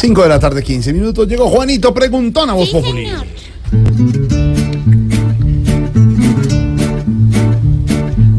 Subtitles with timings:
[0.00, 1.26] 5 de la tarde, 15 minutos.
[1.26, 3.08] Llegó Juanito Preguntón a Voz Populi.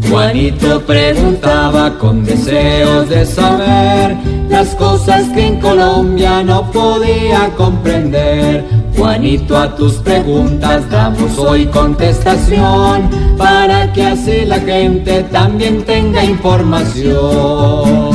[0.09, 4.15] Juanito preguntaba con deseos de saber
[4.49, 8.63] las cosas que en Colombia no podía comprender.
[8.97, 18.08] Juanito, a tus preguntas damos hoy contestación para que así la gente también tenga información.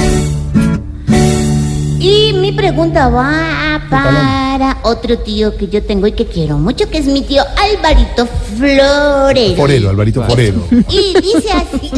[2.45, 7.07] Mi pregunta va para otro tío que yo tengo y que quiero mucho, que es
[7.07, 9.57] mi tío Alvarito Flores.
[9.57, 10.63] Forelo, Alvarito Forelo.
[10.91, 11.91] Y dice así.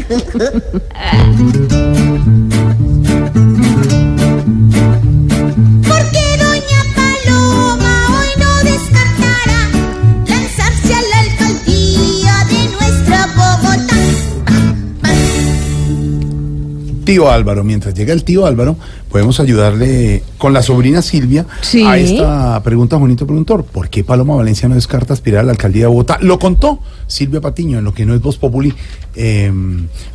[17.16, 18.76] Tío Álvaro, mientras llega el tío Álvaro,
[19.10, 21.82] podemos ayudarle con la sobrina Silvia Sí.
[21.82, 23.64] a esta pregunta, Juanito Preguntor.
[23.64, 26.18] ¿Por qué Paloma Valencia no descarta aspirar a la alcaldía de Bogotá?
[26.20, 28.74] Lo contó Silvia Patiño en lo que no es Voz Populi,
[29.14, 29.50] eh,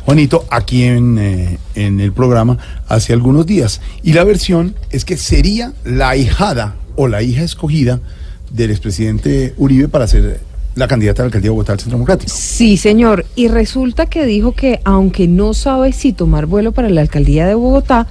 [0.04, 3.80] Juanito, aquí en, eh, en el programa hace algunos días.
[4.04, 7.98] Y la versión es que sería la ahijada o la hija escogida
[8.52, 10.38] del expresidente Uribe para ser
[10.74, 12.32] la candidata a la alcaldía de Bogotá del Centro Democrático.
[12.34, 13.26] Sí, señor.
[13.36, 17.54] Y resulta que dijo que aunque no sabe si tomar vuelo para la alcaldía de
[17.54, 18.06] Bogotá,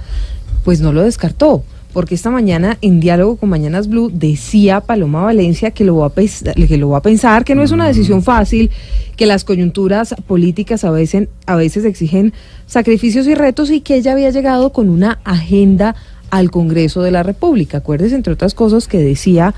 [0.64, 1.64] pues no lo descartó.
[1.92, 6.14] Porque esta mañana, en diálogo con Mañanas Blue, decía Paloma Valencia que lo va a,
[6.14, 8.70] pens- que lo va a pensar, que no es una decisión fácil,
[9.14, 12.32] que las coyunturas políticas a veces, a veces exigen
[12.66, 15.94] sacrificios y retos y que ella había llegado con una agenda
[16.30, 17.78] al Congreso de la República.
[17.78, 19.54] Acuérdese, entre otras cosas, que decía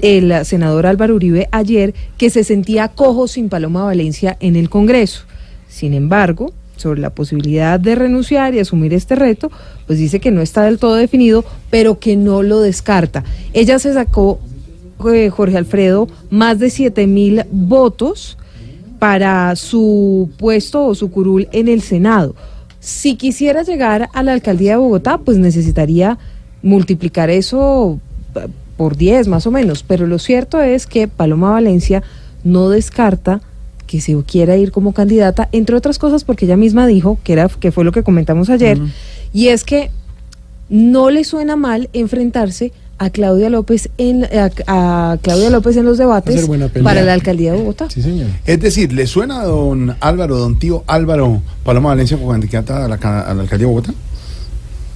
[0.00, 5.24] el senador Álvaro Uribe ayer que se sentía cojo sin Paloma Valencia en el Congreso.
[5.68, 9.50] Sin embargo, sobre la posibilidad de renunciar y asumir este reto,
[9.86, 13.24] pues dice que no está del todo definido, pero que no lo descarta.
[13.52, 14.38] Ella se sacó,
[15.12, 18.38] eh, Jorge Alfredo, más de 7 mil votos
[18.98, 22.34] para su puesto o su curul en el Senado.
[22.80, 26.18] Si quisiera llegar a la alcaldía de Bogotá, pues necesitaría
[26.62, 28.03] multiplicar eso eh,
[28.76, 32.02] por 10 más o menos, pero lo cierto es que Paloma Valencia
[32.44, 33.40] no descarta
[33.86, 37.48] que se quiera ir como candidata, entre otras cosas porque ella misma dijo, que, era,
[37.48, 38.78] que fue lo que comentamos ayer,
[39.32, 39.90] y es que
[40.68, 45.98] no le suena mal enfrentarse a Claudia López en a, a Claudia López en los
[45.98, 46.36] debates
[46.84, 47.90] para la alcaldía de Bogotá.
[47.90, 48.28] Sí, señor.
[48.46, 52.88] Es decir, ¿le suena a don Álvaro, don tío Álvaro Paloma Valencia como candidata a
[52.88, 53.92] la, ca- a la alcaldía de Bogotá?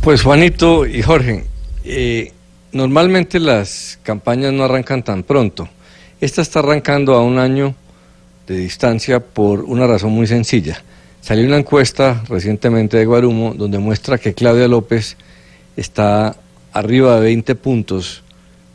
[0.01, 1.45] Pues Juanito y Jorge,
[1.85, 2.33] eh,
[2.73, 5.69] normalmente las campañas no arrancan tan pronto.
[6.21, 7.75] Esta está arrancando a un año
[8.47, 10.83] de distancia por una razón muy sencilla.
[11.21, 15.17] Salió una encuesta recientemente de Guarumo donde muestra que Claudia López
[15.77, 16.37] está
[16.73, 18.23] arriba de 20 puntos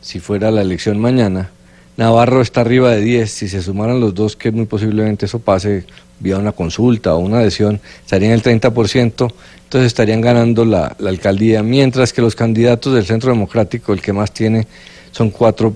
[0.00, 1.50] si fuera la elección mañana.
[1.96, 3.30] Navarro está arriba de 10.
[3.30, 5.84] Si se sumaran los dos, que muy posiblemente eso pase
[6.20, 9.32] vía una consulta o una adhesión, estarían el 30%,
[9.64, 14.32] entonces estarían ganando la, alcaldía, mientras que los candidatos del Centro Democrático, el que más
[14.32, 14.66] tiene,
[15.10, 15.74] son cuatro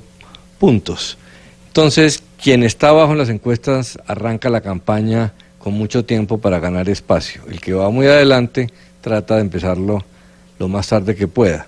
[0.59, 1.19] puntos.
[1.69, 6.89] Entonces, quien está abajo en las encuestas arranca la campaña con mucho tiempo para ganar
[6.89, 7.43] espacio.
[7.51, 8.69] El que va muy adelante
[9.01, 10.05] trata de empezarlo
[10.59, 11.67] lo más tarde que pueda.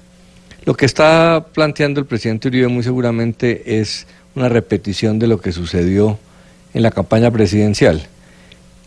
[0.65, 5.53] Lo que está planteando el presidente Uribe muy seguramente es una repetición de lo que
[5.53, 6.19] sucedió
[6.75, 8.07] en la campaña presidencial,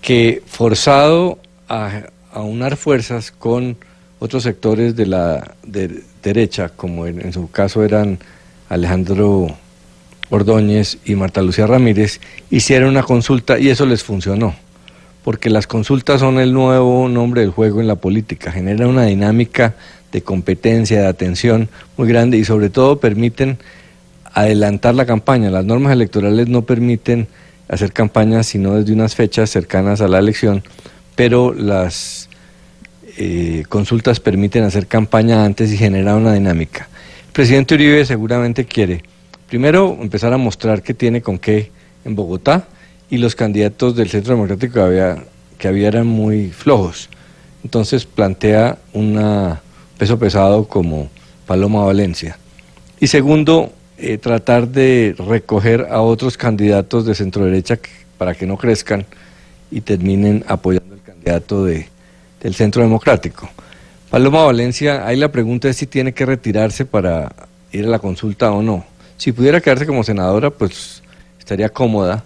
[0.01, 3.77] que forzado a aunar fuerzas con
[4.19, 8.19] otros sectores de la de- derecha, como en su caso eran
[8.69, 9.47] Alejandro
[10.29, 14.55] Ordóñez y Marta Lucía Ramírez, hicieron una consulta y eso les funcionó,
[15.23, 19.75] porque las consultas son el nuevo nombre del juego en la política, generan una dinámica
[20.11, 23.57] de competencia, de atención muy grande y sobre todo permiten
[24.33, 25.49] adelantar la campaña.
[25.49, 27.27] Las normas electorales no permiten
[27.67, 30.63] hacer campañas sino desde unas fechas cercanas a la elección,
[31.15, 32.29] pero las
[33.17, 36.87] eh, consultas permiten hacer campaña antes y generar una dinámica.
[37.27, 39.03] El presidente Uribe seguramente quiere,
[39.47, 41.71] primero, empezar a mostrar que tiene con qué
[42.05, 42.67] en Bogotá
[43.09, 45.23] y los candidatos del Centro Democrático que había,
[45.57, 47.09] que había eran muy flojos.
[47.63, 49.57] Entonces plantea un
[49.97, 51.09] peso pesado como
[51.45, 52.37] Paloma Valencia.
[52.99, 53.71] Y segundo,
[54.03, 57.79] eh, tratar de recoger a otros candidatos de centro derecha
[58.17, 59.05] para que no crezcan
[59.71, 61.87] y terminen apoyando al candidato de,
[62.41, 63.49] del Centro Democrático.
[64.09, 67.31] Paloma Valencia, ahí la pregunta es si tiene que retirarse para
[67.71, 68.85] ir a la consulta o no.
[69.17, 71.01] Si pudiera quedarse como senadora, pues
[71.39, 72.23] estaría cómoda.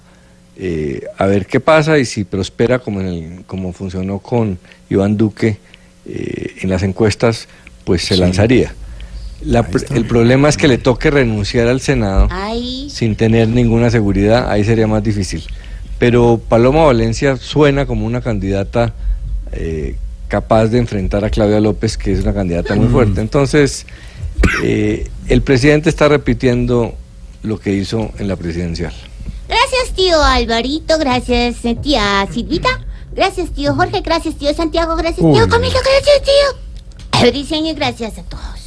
[0.59, 4.57] eh, a ver qué pasa y si prospera como, en el- como funcionó con
[4.89, 5.57] Iván Duque
[6.07, 7.47] eh, en las encuestas,
[7.85, 8.19] pues se Sí.
[8.21, 8.73] lanzaría.
[9.41, 14.49] La el problema es que le toque renunciar al Senado Ay, sin tener ninguna seguridad,
[14.49, 15.43] ahí sería más difícil.
[15.99, 18.93] Pero Paloma Valencia suena como una candidata
[19.51, 19.95] eh,
[20.27, 23.21] capaz de enfrentar a Claudia López, que es una candidata muy fuerte.
[23.21, 23.85] Entonces,
[24.63, 26.95] eh, el presidente está repitiendo
[27.43, 28.93] lo que hizo en la presidencial.
[29.47, 32.69] gracias tío Alvarito, gracias eh, tía Silvita,
[33.15, 35.33] gracias tío Jorge, gracias tío Santiago, gracias Uy.
[35.33, 38.66] tío Camilo, gracias tío Briseño y gracias a todos.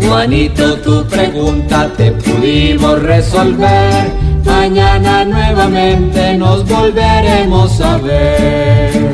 [0.00, 4.12] Juanito, tu pregunta te pudimos resolver.
[4.44, 9.13] Mañana nuevamente nos volveremos a ver.